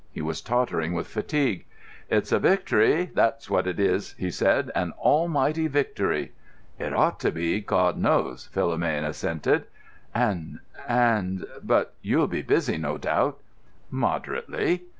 He 0.11 0.19
was 0.23 0.41
tottering 0.41 0.93
with 0.93 1.05
fatigue. 1.05 1.63
"It's 2.09 2.31
a 2.31 2.39
victory, 2.39 3.11
that's 3.13 3.51
what 3.51 3.67
it 3.67 3.79
is," 3.79 4.13
he 4.13 4.31
said; 4.31 4.71
"an 4.73 4.93
almighty 4.93 5.67
victory." 5.67 6.31
"It 6.79 6.91
ought 6.91 7.19
to 7.19 7.31
be, 7.31 7.59
God 7.61 7.99
knows," 7.99 8.49
Philomène 8.51 9.05
assented. 9.05 9.65
"And—and——But 10.15 11.93
you'll 12.01 12.25
be 12.27 12.41
busy, 12.41 12.77
no 12.79 12.97
doubt?" 12.97 13.41
"Moderately." 13.91 14.85